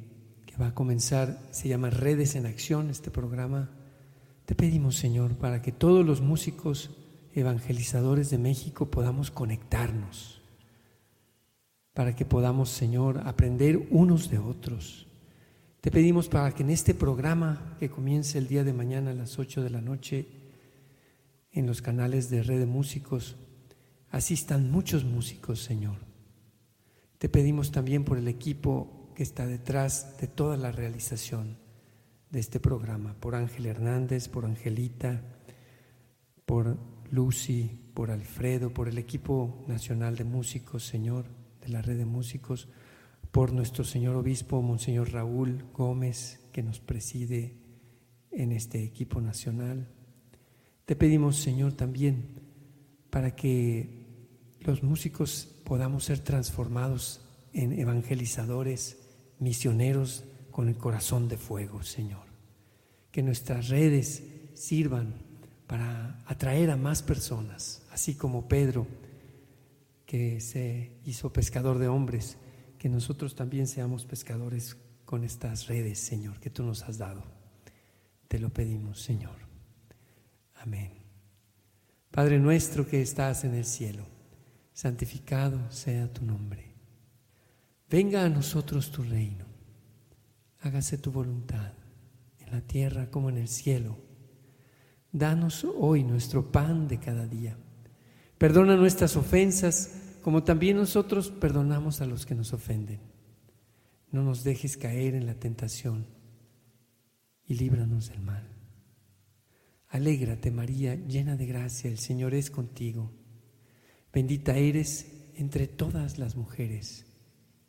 va 0.62 0.68
a 0.68 0.76
comenzar, 0.76 1.42
se 1.50 1.68
llama 1.68 1.90
Redes 1.90 2.36
en 2.36 2.46
Acción, 2.46 2.92
este 2.92 3.10
programa. 3.10 3.72
Te 4.46 4.54
pedimos, 4.54 4.96
Señor, 4.96 5.36
para 5.36 5.64
que 5.64 5.72
todos 5.72 6.06
los 6.06 6.22
músicos 6.22 6.92
evangelizadores 7.34 8.30
de 8.30 8.38
México 8.38 8.92
podamos 8.92 9.32
conectarnos 9.32 10.42
para 11.94 12.16
que 12.16 12.26
podamos, 12.26 12.70
Señor, 12.70 13.22
aprender 13.26 13.88
unos 13.90 14.30
de 14.30 14.38
otros. 14.38 15.08
Te 15.82 15.89
pedimos 15.89 16.30
para 16.30 16.52
que 16.54 16.62
en 16.62 16.70
este 16.70 16.94
programa 16.94 17.76
que 17.80 17.89
comience 17.89 18.38
el 18.38 18.48
día 18.48 18.63
de 18.63 18.72
mañana 18.72 19.10
a 19.10 19.15
las 19.15 19.39
8 19.39 19.63
de 19.63 19.72
la 19.72 19.82
noche 19.82 20.28
en 21.52 21.65
los 21.65 21.82
canales 21.82 22.30
de 22.30 22.44
Red 22.44 22.60
de 22.60 22.65
Músicos, 22.67 23.36
asistan 24.12 24.70
muchos 24.70 25.04
músicos, 25.04 25.63
Señor. 25.63 25.98
Te 27.17 27.30
pedimos 27.30 27.72
también 27.72 28.04
por 28.04 28.20
el 28.20 28.28
equipo 28.28 29.12
que 29.15 29.24
está 29.24 29.48
detrás 29.48 30.20
de 30.20 30.28
toda 30.28 30.56
la 30.56 30.72
realización 30.72 31.58
de 32.30 32.39
este 32.39 32.60
programa, 32.60 33.15
por 33.20 33.34
Ángel 33.34 33.65
Hernández, 33.65 34.30
por 34.30 34.46
Angelita, 34.46 35.24
por 36.46 36.78
Lucy, 37.10 37.89
por 37.96 38.12
Alfredo, 38.12 38.72
por 38.72 38.88
el 38.88 39.00
equipo 39.00 39.65
nacional 39.67 40.15
de 40.15 40.26
músicos, 40.26 40.86
Señor 40.86 41.26
de 41.60 41.70
la 41.70 41.82
red 41.82 41.98
de 41.98 42.06
músicos, 42.06 42.67
por 43.32 43.54
nuestro 43.54 43.84
señor 43.84 44.15
obispo, 44.15 44.62
Monseñor 44.62 45.12
Raúl 45.12 45.65
Gómez, 45.74 46.39
que 46.52 46.62
nos 46.62 46.80
preside 46.80 47.56
en 48.32 48.52
este 48.52 48.84
equipo 48.84 49.22
nacional. 49.22 49.88
Te 50.86 50.96
pedimos, 50.96 51.38
Señor, 51.38 51.74
también 51.74 52.41
para 53.10 53.36
que 53.36 54.02
los 54.60 54.84
músicos 54.84 55.50
podamos 55.63 56.06
ser 56.06 56.20
transformados 56.20 57.22
en 57.54 57.78
evangelizadores, 57.78 59.00
misioneros 59.39 60.26
con 60.52 60.67
el 60.67 60.76
corazón 60.76 61.28
de 61.30 61.38
fuego, 61.38 61.84
Señor. 61.84 62.26
Que 63.12 63.24
nuestras 63.24 63.70
redes 63.70 64.24
sirvan 64.54 65.15
para 65.67 66.22
atraer 66.26 66.70
a 66.70 66.76
más 66.76 67.02
personas, 67.02 67.88
así 67.91 68.15
como 68.15 68.48
Pedro 68.48 68.88
que 70.06 70.41
se 70.41 70.91
hizo 71.06 71.32
pescador 71.32 71.80
de 71.80 71.88
hombres, 71.88 72.38
que 72.82 72.89
nosotros 72.89 73.36
también 73.36 73.67
seamos 73.67 74.06
pescadores 74.06 74.76
con 75.06 75.24
estas 75.24 75.67
redes, 75.67 76.00
Señor, 76.00 76.39
que 76.39 76.50
tú 76.50 76.63
nos 76.63 76.82
has 76.82 76.98
dado. 76.98 77.24
te 78.28 78.39
lo 78.39 78.50
pedimos, 78.50 79.00
Señor. 79.00 79.36
Amén. 80.56 80.91
Padre 82.10 82.39
nuestro 82.39 82.88
que 82.88 83.00
estás 83.00 83.44
en 83.44 83.54
el 83.54 83.65
cielo, 83.65 84.08
santificado 84.74 85.70
sea 85.70 86.12
tu 86.12 86.26
nombre. 86.26 86.74
Venga 87.88 88.26
a 88.26 88.30
nosotros 88.30 88.91
tu 88.91 89.04
reino. 89.04 89.46
Hágase 90.62 90.98
tu 90.98 91.12
voluntad 91.12 91.74
en 92.39 92.52
la 92.52 92.62
tierra 92.62 93.12
como 93.12 93.30
en 93.30 93.38
el 93.38 93.48
cielo. 93.48 93.96
Danos 95.12 95.65
hoy 95.65 96.04
nuestro 96.04 96.52
pan 96.52 96.88
de 96.88 96.98
cada 96.98 97.28
día. 97.28 97.56
Perdona 98.39 98.76
nuestras 98.76 99.15
ofensas 99.17 100.01
como 100.22 100.44
también 100.44 100.78
nosotros 100.78 101.32
perdonamos 101.32 102.02
a 102.02 102.06
los 102.06 102.26
que 102.26 102.36
nos 102.36 102.54
ofenden. 102.54 103.00
No 104.12 104.24
nos 104.24 104.44
dejes 104.44 104.78
caer 104.78 105.16
en 105.16 105.26
la 105.26 105.36
tentación 105.36 106.06
y 107.46 107.56
líbranos 107.56 108.10
del 108.10 108.22
mal. 108.22 108.48
Alégrate 109.88 110.52
María, 110.52 110.96
llena 110.96 111.36
de 111.36 111.46
gracia, 111.46 111.90
el 111.90 111.98
Señor 111.98 112.34
es 112.34 112.50
contigo. 112.50 113.12
Bendita 114.14 114.56
eres 114.58 115.32
entre 115.36 115.68
todas 115.68 116.18
las 116.18 116.36
mujeres 116.36 117.06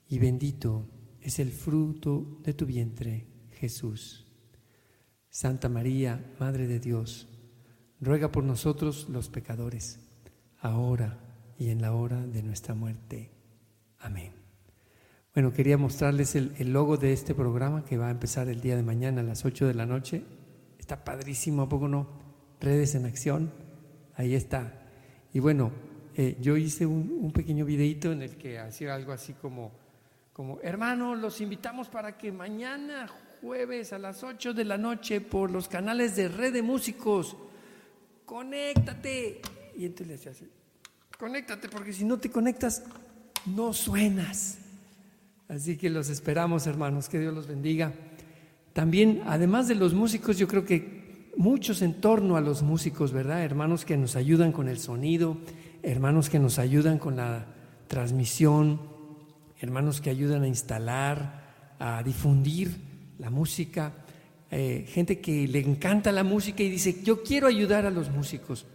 y 0.09 0.19
bendito 0.19 0.89
es 1.21 1.39
el 1.39 1.51
fruto 1.51 2.41
de 2.43 2.55
tu 2.55 2.67
vientre, 2.67 3.27
Jesús. 3.53 4.27
Santa 5.31 5.69
María, 5.69 6.35
Madre 6.39 6.67
de 6.67 6.79
Dios, 6.79 7.29
ruega 8.01 8.31
por 8.31 8.45
nosotros 8.45 9.09
los 9.09 9.29
pecadores, 9.31 10.01
ahora 10.59 11.32
y 11.63 11.71
en 11.71 11.81
la 11.81 11.93
hora 11.93 12.21
de 12.21 12.43
nuestra 12.43 12.75
muerte. 12.75 13.31
Amén. 14.01 14.33
Bueno, 15.33 15.53
quería 15.53 15.79
mostrarles 15.79 16.35
el, 16.35 16.73
logo 16.73 16.97
de 16.97 17.13
este 17.13 17.37
programa 17.37 17.85
que 17.85 17.97
va 17.97 18.09
a 18.09 18.11
empezar 18.11 18.49
el 18.49 18.61
día 18.61 18.75
de 18.75 18.83
mañana 18.83 19.21
a 19.21 19.25
las 19.25 19.45
8 19.45 19.69
de 19.69 19.75
la 19.75 19.87
noche. 19.87 20.25
Está 20.77 21.05
padrísimo, 21.05 21.63
¿a 21.63 21.69
poco 21.69 21.87
no? 21.87 22.09
Redes 22.61 22.97
en 22.97 23.07
acción, 23.07 23.53
ahí 24.17 24.35
está. 24.35 24.73
Y 25.33 25.39
bueno, 25.39 25.71
eh, 26.17 26.37
yo 26.41 26.57
hice 26.57 26.85
un, 26.85 27.31
pequeño 27.33 27.65
videito 27.65 28.11
en 28.11 28.23
el 28.23 28.37
que 28.37 28.59
hacía 28.59 28.97
algo 28.97 29.13
así 29.13 29.33
como, 29.35 29.71
como, 30.33 30.59
hermano, 30.63 31.15
los 31.15 31.41
invitamos 31.41 31.89
para 31.89 32.19
que 32.19 32.33
mañana 32.33 33.07
jueves 33.41 33.93
a 33.93 34.01
las 34.01 34.25
8 34.25 34.53
de 34.53 34.65
la 34.65 34.79
noche 34.79 35.21
por 35.21 35.49
los 35.49 35.69
canales 35.69 36.17
de 36.17 36.27
Red 36.27 36.55
de 36.55 36.63
Músicos, 36.63 37.37
conéctate. 38.27 39.41
Y 39.77 39.87
entonces 39.87 40.07
le 40.09 40.13
decía 40.15 40.33
así, 40.33 40.51
conéctate 41.19 41.69
porque 41.69 41.93
si 41.93 42.05
no 42.05 42.19
te 42.19 42.31
conectas, 42.31 42.83
no 43.47 43.73
suenas. 43.73 44.59
Así 45.49 45.77
que 45.77 45.91
los 45.91 46.09
esperamos, 46.09 46.67
hermanos, 46.67 47.09
que 47.09 47.19
Dios 47.19 47.35
los 47.35 47.47
bendiga. 47.47 47.93
También, 48.73 49.23
además 49.27 49.69
de 49.69 49.75
los 49.75 49.93
músicos, 49.93 50.39
yo 50.39 50.49
creo 50.49 50.65
que 50.65 51.31
muchos 51.37 51.83
en 51.83 52.01
torno 52.01 52.37
a 52.37 52.41
los 52.41 52.63
músicos, 52.63 53.13
¿verdad? 53.13 53.43
Hermanos 53.43 53.85
que 53.85 53.97
nos 53.97 54.17
ayudan 54.17 54.53
con 54.53 54.69
el 54.69 54.79
sonido, 54.79 55.37
hermanos 55.83 56.31
que 56.31 56.39
nos 56.39 56.59
ayudan 56.59 56.99
con 56.99 57.17
la 57.17 57.47
transmisión, 57.87 58.81
hermanos 59.61 60.01
que 60.01 60.11
ayudan 60.11 60.43
a 60.43 60.49
instalar, 60.49 61.77
a 61.79 62.03
difundir 62.03 62.77
la 63.19 63.31
música, 63.31 63.93
eh, 64.51 64.87
gente 64.89 65.21
que 65.21 65.47
le 65.49 65.61
encanta 65.61 66.13
la 66.13 66.25
música 66.25 66.63
y 66.63 66.71
dice, 66.71 67.03
yo 67.03 67.23
quiero 67.23 67.47
ayudar 67.47 67.87
a 67.87 67.91
los 67.91 68.11
músicos, 68.11 68.67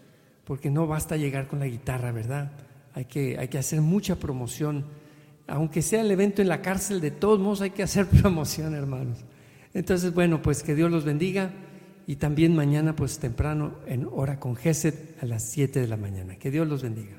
porque 0.47 0.71
no 0.71 0.87
basta 0.87 1.17
llegar 1.17 1.47
con 1.47 1.59
la 1.59 1.67
guitarra, 1.67 2.11
¿verdad? 2.11 2.51
Hay 2.95 3.05
que, 3.05 3.37
hay 3.37 3.49
que 3.49 3.59
hacer 3.59 3.81
mucha 3.81 4.15
promoción 4.15 4.85
aunque 5.47 5.81
sea 5.81 6.01
el 6.01 6.11
evento 6.11 6.41
en 6.41 6.49
la 6.49 6.61
cárcel, 6.61 6.99
de 7.01 7.11
todos 7.11 7.39
modos 7.39 7.61
hay 7.61 7.71
que 7.71 7.83
hacer 7.83 8.05
promoción, 8.21 8.75
hermanos. 8.75 9.19
Entonces, 9.73 10.13
bueno, 10.13 10.41
pues 10.41 10.63
que 10.63 10.75
Dios 10.75 10.91
los 10.91 11.05
bendiga 11.05 11.51
y 12.05 12.17
también 12.17 12.55
mañana, 12.55 12.95
pues 12.95 13.19
temprano, 13.19 13.75
en 13.85 14.07
hora 14.11 14.39
con 14.39 14.55
Geset 14.55 15.21
a 15.21 15.25
las 15.25 15.43
7 15.43 15.79
de 15.79 15.87
la 15.87 15.97
mañana. 15.97 16.35
Que 16.35 16.51
Dios 16.51 16.67
los 16.67 16.83
bendiga. 16.83 17.17